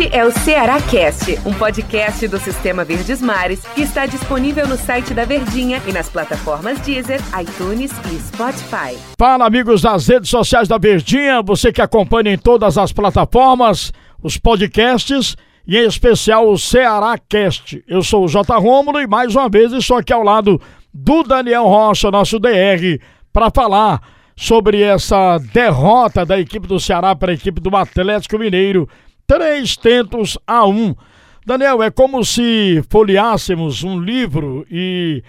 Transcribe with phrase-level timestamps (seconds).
[0.00, 4.78] Este é o Ceará Cast, um podcast do Sistema Verdes Mares que está disponível no
[4.78, 8.98] site da Verdinha e nas plataformas Deezer, iTunes e Spotify.
[9.18, 13.92] Fala, amigos das redes sociais da Verdinha, você que acompanha em todas as plataformas,
[14.22, 15.36] os podcasts
[15.66, 17.84] e em especial o Ceará Cast.
[17.86, 18.56] Eu sou o J.
[18.56, 20.58] Rômulo e mais uma vez estou aqui ao lado
[20.94, 22.98] do Daniel Rocha, nosso DR,
[23.30, 24.00] para falar
[24.34, 28.88] sobre essa derrota da equipe do Ceará para a equipe do Atlético Mineiro.
[29.30, 30.92] Três tentos a um.
[31.46, 35.22] Daniel, é como se folheássemos um livro e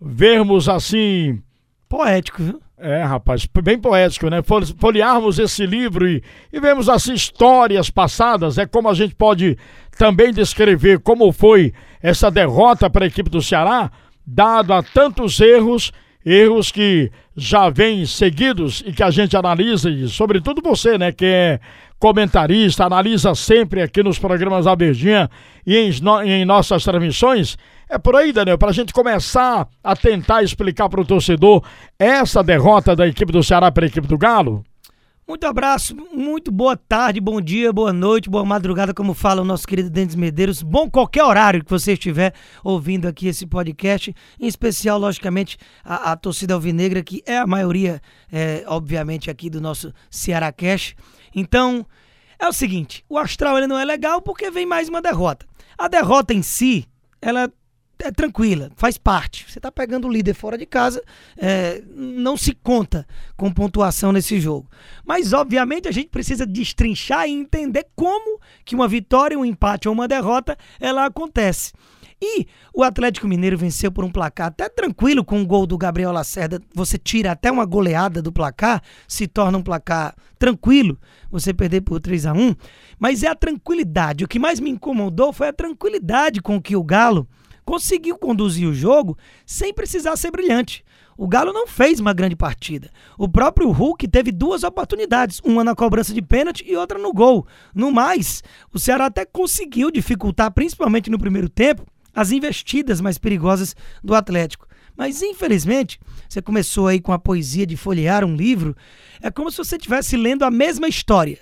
[0.00, 1.42] vermos assim.
[1.88, 2.60] Poético, viu?
[2.78, 4.42] É, rapaz, bem poético, né?
[4.78, 8.58] Folhearmos esse livro e, e vemos as histórias passadas.
[8.58, 9.58] É como a gente pode
[9.98, 13.90] também descrever como foi essa derrota para a equipe do Ceará,
[14.24, 15.90] dado a tantos erros
[16.24, 21.24] erros que já vêm seguidos e que a gente analisa, e sobretudo você, né, que
[21.24, 21.60] é
[21.98, 25.28] comentarista, analisa sempre aqui nos programas da Verdinha
[25.66, 25.90] e em,
[26.26, 27.56] em nossas transmissões.
[27.88, 31.62] É por aí, Daniel, para a gente começar a tentar explicar para o torcedor
[31.98, 34.64] essa derrota da equipe do Ceará para a equipe do Galo?
[35.28, 39.68] Muito abraço, muito boa tarde, bom dia, boa noite, boa madrugada, como fala o nosso
[39.68, 40.62] querido Dentes Medeiros.
[40.62, 42.32] Bom qualquer horário que você estiver
[42.64, 48.00] ouvindo aqui esse podcast, em especial, logicamente, a, a torcida alvinegra, que é a maioria,
[48.32, 50.94] é, obviamente, aqui do nosso Ceará Cash.
[51.34, 51.86] Então,
[52.38, 55.46] é o seguinte, o Astral ele não é legal porque vem mais uma derrota.
[55.76, 56.86] A derrota em si,
[57.20, 57.50] ela
[57.98, 59.44] é tranquila, faz parte.
[59.48, 61.02] Você está pegando o líder fora de casa,
[61.36, 63.06] é, não se conta
[63.36, 64.70] com pontuação nesse jogo.
[65.04, 69.94] Mas, obviamente, a gente precisa destrinchar e entender como que uma vitória, um empate ou
[69.94, 71.72] uma derrota, ela acontece.
[72.20, 76.10] E o Atlético Mineiro venceu por um placar até tranquilo com o gol do Gabriel
[76.10, 76.60] Lacerda.
[76.74, 80.98] Você tira até uma goleada do placar, se torna um placar tranquilo,
[81.30, 82.54] você perder por 3 a 1
[82.98, 84.24] Mas é a tranquilidade.
[84.24, 87.28] O que mais me incomodou foi a tranquilidade com que o Galo
[87.64, 90.84] conseguiu conduzir o jogo sem precisar ser brilhante.
[91.18, 92.90] O Galo não fez uma grande partida.
[93.18, 97.46] O próprio Hulk teve duas oportunidades, uma na cobrança de pênalti e outra no gol.
[97.74, 98.42] No mais,
[98.72, 101.84] o Ceará até conseguiu dificultar, principalmente no primeiro tempo,
[102.20, 104.66] as investidas mais perigosas do Atlético.
[104.96, 108.76] Mas infelizmente, você começou aí com a poesia de folhear um livro,
[109.22, 111.38] é como se você estivesse lendo a mesma história.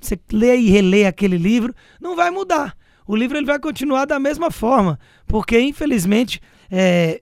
[0.00, 2.76] Você lê e relê aquele livro, não vai mudar
[3.06, 7.20] o livro ele vai continuar da mesma forma, porque infelizmente é,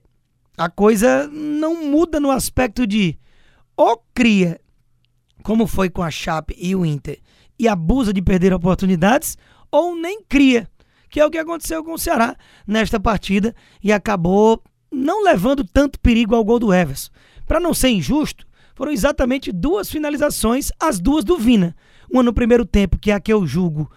[0.57, 3.17] a coisa não muda no aspecto de
[3.75, 4.59] ou cria,
[5.43, 7.19] como foi com a Chape e o Inter,
[7.57, 9.37] e abusa de perder oportunidades,
[9.71, 10.69] ou nem cria,
[11.11, 15.99] que é o que aconteceu com o Ceará nesta partida e acabou não levando tanto
[15.99, 17.11] perigo ao gol do Everson.
[17.45, 21.75] Para não ser injusto, foram exatamente duas finalizações, as duas do Vina.
[22.09, 23.91] Uma no primeiro tempo, que é a que eu julgo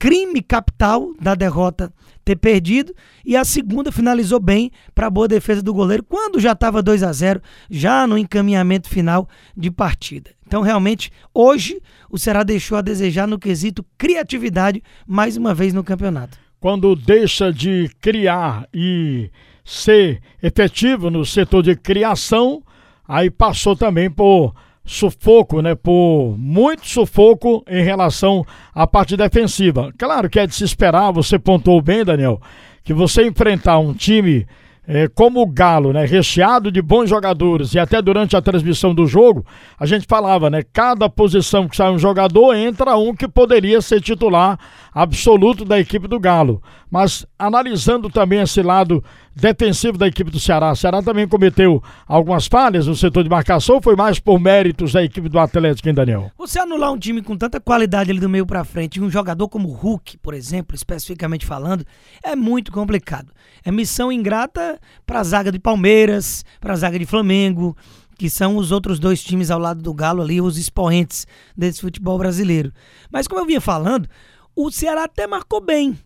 [0.00, 1.92] crime capital da derrota
[2.24, 6.52] ter perdido e a segunda finalizou bem para a boa defesa do goleiro quando já
[6.52, 10.30] estava 2 a 0 já no encaminhamento final de partida.
[10.46, 15.84] Então realmente hoje o Ceará deixou a desejar no quesito criatividade mais uma vez no
[15.84, 16.38] campeonato.
[16.58, 19.30] Quando deixa de criar e
[19.62, 22.62] ser efetivo no setor de criação,
[23.06, 25.74] aí passou também por sufoco, né?
[25.74, 29.92] Por muito sufoco em relação à parte defensiva.
[29.98, 32.40] Claro que é de se esperar, você pontuou bem, Daniel,
[32.82, 34.46] que você enfrentar um time
[34.92, 39.06] é, como o Galo, né, recheado de bons jogadores, e até durante a transmissão do
[39.06, 39.46] jogo,
[39.78, 44.00] a gente falava, né, cada posição que sai um jogador, entra um que poderia ser
[44.00, 44.58] titular
[44.92, 46.60] absoluto da equipe do Galo.
[46.90, 49.04] Mas analisando também esse lado
[49.40, 53.80] defensivo da equipe do Ceará, o Ceará também cometeu algumas falhas no setor de marcação,
[53.80, 56.30] foi mais por méritos da equipe do Atlético, hein, Daniel?
[56.36, 59.48] Você anular um time com tanta qualidade ali do meio para frente, e um jogador
[59.48, 61.84] como o Hulk, por exemplo, especificamente falando,
[62.22, 63.32] é muito complicado.
[63.64, 67.76] É missão ingrata para a zaga de Palmeiras, para a zaga de Flamengo,
[68.18, 71.26] que são os outros dois times ao lado do Galo ali, os expoentes
[71.56, 72.70] desse futebol brasileiro.
[73.10, 74.06] Mas como eu vinha falando,
[74.54, 75.98] o Ceará até marcou bem.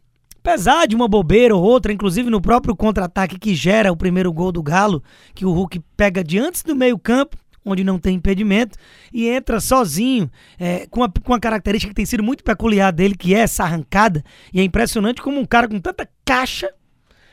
[0.46, 4.52] Apesar de uma bobeira ou outra, inclusive no próprio contra-ataque que gera o primeiro gol
[4.52, 5.02] do Galo,
[5.34, 8.76] que o Hulk pega de antes do meio-campo, onde não tem impedimento,
[9.10, 10.30] e entra sozinho,
[10.60, 13.64] é, com, a, com uma característica que tem sido muito peculiar dele, que é essa
[13.64, 14.22] arrancada.
[14.52, 16.70] E é impressionante como um cara com tanta caixa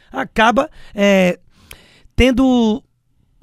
[0.10, 1.38] acaba é,
[2.16, 2.82] tendo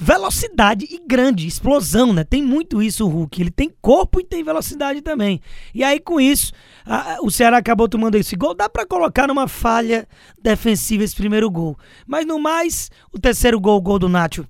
[0.01, 2.23] velocidade e grande, explosão, né?
[2.23, 3.41] Tem muito isso o Hulk.
[3.41, 5.41] Ele tem corpo e tem velocidade também.
[5.75, 6.53] E aí, com isso,
[6.87, 8.55] a, o Ceará acabou tomando esse gol.
[8.55, 10.07] Dá para colocar numa falha
[10.41, 11.77] defensiva esse primeiro gol.
[12.07, 14.47] Mas no mais, o terceiro gol, o gol do Nacho,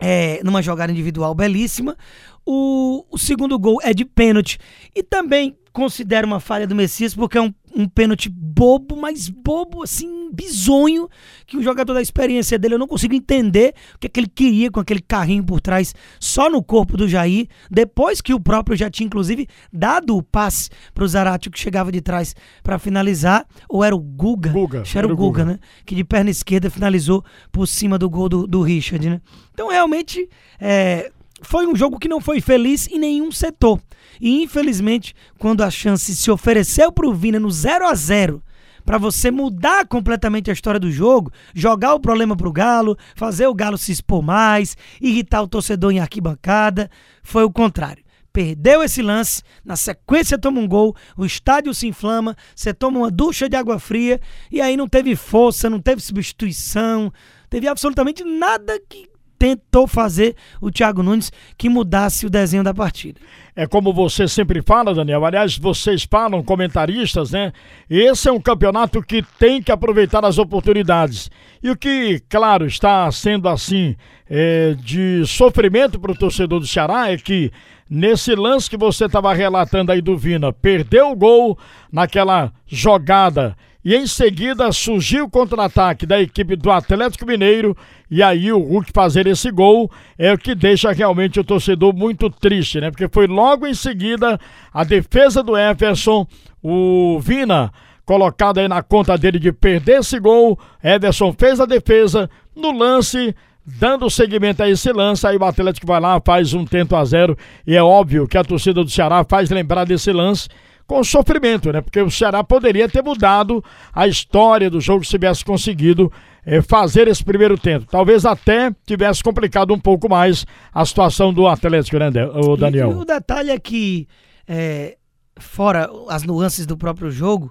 [0.00, 1.96] é numa jogada individual belíssima.
[2.44, 4.58] O, o segundo gol é de pênalti.
[4.94, 9.82] E também considero uma falha do Messias, porque é um, um pênalti bobo, mas bobo,
[9.82, 11.08] assim, bizonho,
[11.46, 14.28] que o jogador da experiência dele, eu não consigo entender o que, é que ele
[14.28, 18.76] queria com aquele carrinho por trás, só no corpo do Jair, depois que o próprio
[18.76, 23.82] já tinha, inclusive, dado o passe pro Zarate, que chegava de trás para finalizar, ou
[23.82, 24.50] era o Guga?
[24.50, 24.82] Guga.
[24.82, 25.58] Acho era o Guga, Guga, né?
[25.84, 29.20] Que de perna esquerda finalizou por cima do gol do, do Richard, né?
[29.52, 30.28] Então, realmente,
[30.60, 31.10] é,
[31.42, 33.80] foi um jogo que não foi feliz em nenhum setor.
[34.20, 38.42] E infelizmente, quando a chance se ofereceu para o Vina no 0 a 0
[38.84, 43.54] para você mudar completamente a história do jogo, jogar o problema pro Galo, fazer o
[43.54, 46.90] Galo se expor mais, irritar o torcedor em arquibancada,
[47.22, 48.02] foi o contrário.
[48.32, 53.10] Perdeu esse lance, na sequência toma um gol, o estádio se inflama, você toma uma
[53.10, 54.18] ducha de água fria
[54.50, 57.12] e aí não teve força, não teve substituição,
[57.50, 59.11] teve absolutamente nada que
[59.42, 63.20] tentou fazer o Thiago Nunes que mudasse o desenho da partida.
[63.56, 65.24] É como você sempre fala, Daniel.
[65.24, 67.52] Aliás, vocês falam, comentaristas, né?
[67.90, 71.28] Esse é um campeonato que tem que aproveitar as oportunidades.
[71.60, 73.96] E o que, claro, está sendo assim
[74.30, 77.50] é, de sofrimento para o torcedor do Ceará é que
[77.90, 81.58] nesse lance que você estava relatando aí do Vina, perdeu o gol
[81.90, 87.76] naquela jogada e em seguida surgiu o contra-ataque da equipe do Atlético Mineiro.
[88.10, 92.30] E aí o Hulk fazer esse gol é o que deixa realmente o torcedor muito
[92.30, 92.90] triste, né?
[92.90, 94.38] Porque foi logo em seguida
[94.72, 96.26] a defesa do Everson,
[96.62, 97.72] o Vina
[98.04, 103.34] colocado aí na conta dele de perder esse gol, Everson fez a defesa no lance
[103.64, 107.36] dando seguimento a esse lance, aí o Atlético vai lá, faz um tento a zero,
[107.66, 110.48] e é óbvio que a torcida do Ceará faz lembrar desse lance,
[110.92, 111.80] com sofrimento, né?
[111.80, 116.12] Porque o Ceará poderia ter mudado a história do jogo se tivesse conseguido
[116.44, 117.86] é, fazer esse primeiro tempo.
[117.90, 122.90] Talvez até tivesse complicado um pouco mais a situação do Atlético, né, o Daniel?
[122.90, 124.06] E, e o detalhe é que,
[124.46, 124.98] é,
[125.38, 127.50] fora as nuances do próprio jogo,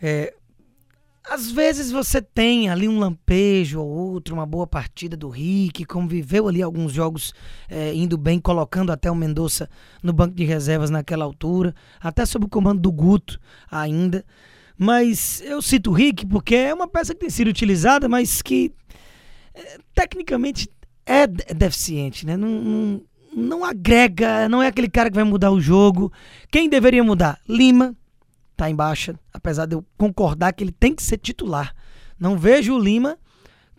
[0.00, 0.32] é,
[1.28, 6.48] às vezes você tem ali um lampejo ou outro, uma boa partida do Rick, conviveu
[6.48, 7.34] ali alguns jogos
[7.68, 9.68] é, indo bem, colocando até o Mendonça
[10.02, 13.38] no banco de reservas naquela altura, até sob o comando do Guto
[13.70, 14.24] ainda.
[14.76, 18.72] Mas eu cito o Rick porque é uma peça que tem sido utilizada, mas que
[19.54, 20.68] é, tecnicamente
[21.04, 22.36] é deficiente, né?
[22.36, 23.02] Não, não,
[23.34, 26.12] não agrega, não é aquele cara que vai mudar o jogo.
[26.50, 27.38] Quem deveria mudar?
[27.48, 27.94] Lima,
[28.58, 31.72] tá em baixa, apesar de eu concordar que ele tem que ser titular.
[32.18, 33.16] Não vejo o Lima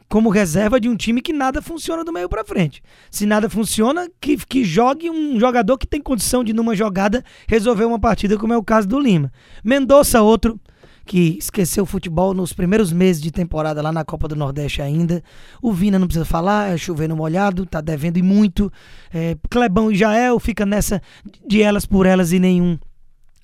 [0.07, 2.81] como reserva de um time que nada funciona do meio para frente.
[3.11, 7.85] Se nada funciona, que, que jogue um jogador que tem condição de, numa jogada, resolver
[7.85, 9.31] uma partida, como é o caso do Lima.
[9.63, 10.59] Mendonça, outro
[11.05, 15.23] que esqueceu o futebol nos primeiros meses de temporada lá na Copa do Nordeste ainda.
[15.59, 18.71] O Vina não precisa falar, é chovendo molhado, tá devendo e muito.
[19.11, 21.01] É, Clebão e Jael fica nessa
[21.47, 22.77] de elas por elas e nenhum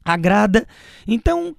[0.06, 0.68] agrada.
[1.08, 1.56] Então,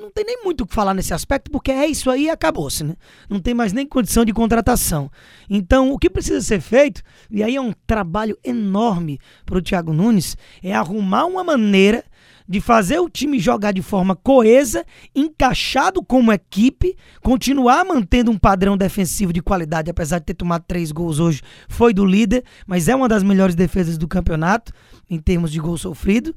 [0.00, 2.82] não tem nem muito o que falar nesse aspecto, porque é isso aí e acabou-se,
[2.82, 2.94] né?
[3.28, 5.10] Não tem mais nem condição de contratação.
[5.48, 9.92] Então, o que precisa ser feito, e aí é um trabalho enorme para o Thiago
[9.92, 12.04] Nunes, é arrumar uma maneira
[12.48, 14.84] de fazer o time jogar de forma coesa,
[15.14, 20.90] encaixado como equipe, continuar mantendo um padrão defensivo de qualidade, apesar de ter tomado três
[20.90, 24.72] gols hoje, foi do líder, mas é uma das melhores defesas do campeonato
[25.08, 26.34] em termos de gol sofrido.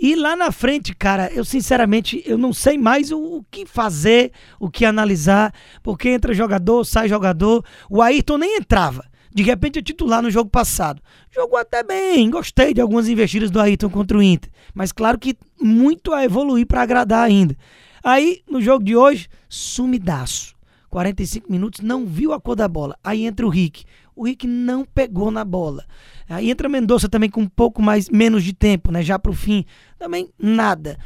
[0.00, 4.30] E lá na frente, cara, eu sinceramente eu não sei mais o, o, que fazer,
[4.60, 7.64] o que analisar, porque entra jogador, sai jogador.
[7.90, 9.04] O Ayrton nem entrava.
[9.34, 11.02] De repente é titular no jogo passado.
[11.34, 14.50] Jogou até bem, gostei de algumas investidas do Ayrton contra o Inter.
[14.72, 17.56] Mas claro que muito a evoluir para agradar ainda.
[18.02, 20.56] Aí, no jogo de hoje, sumidaço.
[20.88, 22.96] 45 minutos, não viu a cor da bola.
[23.02, 23.84] Aí entra o Rick.
[24.18, 25.86] O Rick não pegou na bola.
[26.28, 29.00] Aí entra Mendonça também com um pouco mais menos de tempo, né?
[29.00, 29.64] Já para o fim,
[29.96, 30.98] também nada.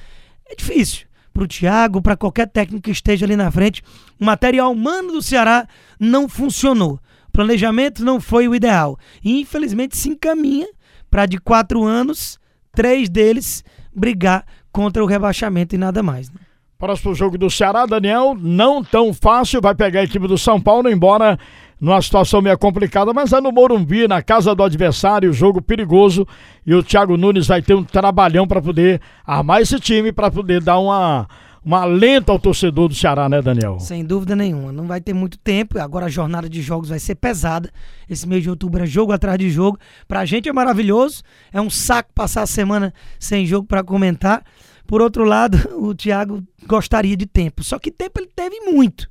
[0.46, 3.82] É difícil para o Thiago, para qualquer técnico que esteja ali na frente.
[4.18, 5.68] O material humano do Ceará
[6.00, 6.98] não funcionou.
[7.28, 8.98] O planejamento não foi o ideal.
[9.22, 10.68] E infelizmente se encaminha
[11.10, 12.38] para de quatro anos,
[12.72, 13.62] três deles
[13.94, 16.30] brigar contra o rebaixamento e nada mais.
[16.30, 16.40] Né?
[16.82, 20.90] Próximo jogo do Ceará, Daniel, não tão fácil, vai pegar a equipe do São Paulo,
[20.90, 21.38] embora
[21.80, 26.26] numa situação meio complicada, mas é no Morumbi, na casa do adversário, jogo perigoso.
[26.66, 30.60] E o Thiago Nunes vai ter um trabalhão para poder armar esse time, para poder
[30.60, 31.28] dar uma,
[31.64, 33.78] uma alento ao torcedor do Ceará, né, Daniel?
[33.78, 34.72] Sem dúvida nenhuma.
[34.72, 35.78] Não vai ter muito tempo.
[35.78, 37.70] Agora a jornada de jogos vai ser pesada.
[38.10, 39.78] Esse mês de outubro é jogo atrás de jogo.
[40.08, 41.22] Pra gente é maravilhoso.
[41.52, 44.42] É um saco passar a semana sem jogo para comentar.
[44.86, 47.62] Por outro lado, o Thiago gostaria de tempo.
[47.62, 49.08] Só que tempo ele teve muito.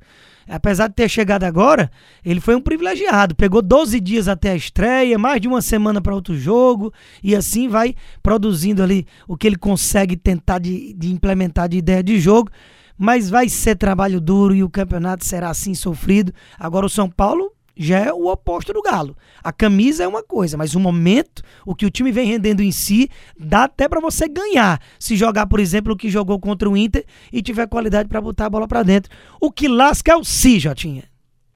[0.48, 1.90] apesar de ter chegado agora,
[2.24, 3.34] ele foi um privilegiado.
[3.34, 7.68] Pegou 12 dias até a estreia, mais de uma semana para outro jogo, e assim
[7.68, 12.50] vai produzindo ali o que ele consegue tentar de, de implementar de ideia de jogo.
[12.98, 16.32] Mas vai ser trabalho duro e o campeonato será assim sofrido.
[16.58, 19.16] Agora o São Paulo já é o oposto do Galo.
[19.42, 22.72] A camisa é uma coisa, mas o momento, o que o time vem rendendo em
[22.72, 24.80] si, dá até para você ganhar.
[24.98, 28.46] Se jogar, por exemplo, o que jogou contra o Inter e tiver qualidade para botar
[28.46, 29.10] a bola para dentro.
[29.40, 31.11] O que lasca é o si, Jotinha.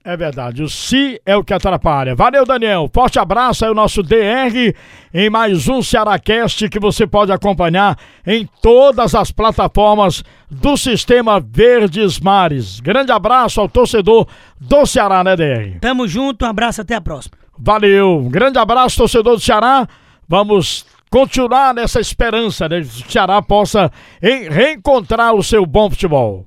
[0.09, 2.15] É verdade, o si é o que atrapalha.
[2.15, 2.89] Valeu, Daniel.
[2.95, 4.73] Forte abraço aí o nosso DR
[5.13, 12.21] em mais um Cearacast que você pode acompanhar em todas as plataformas do Sistema Verdes
[12.21, 12.79] Mares.
[12.79, 14.29] Grande abraço ao torcedor
[14.61, 15.81] do Ceará, né, DR?
[15.81, 17.37] Tamo junto, um abraço, até a próxima.
[17.59, 19.89] Valeu, grande abraço, torcedor do Ceará.
[20.29, 22.81] Vamos continuar nessa esperança, né?
[22.81, 23.91] Que o Ceará possa
[24.23, 26.47] reencontrar o seu bom futebol.